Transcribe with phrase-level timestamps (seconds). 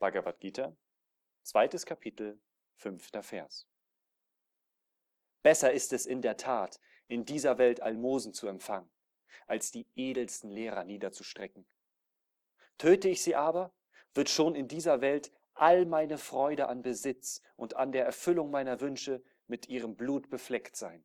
[0.00, 0.74] Bhagavad Gita,
[1.42, 2.40] zweites Kapitel,
[2.74, 3.68] fünfter Vers.
[5.42, 8.90] Besser ist es in der Tat, in dieser Welt Almosen zu empfangen,
[9.46, 11.66] als die edelsten Lehrer niederzustrecken.
[12.78, 13.74] Töte ich sie aber,
[14.14, 18.80] wird schon in dieser Welt all meine Freude an Besitz und an der Erfüllung meiner
[18.80, 21.04] Wünsche mit ihrem Blut befleckt sein.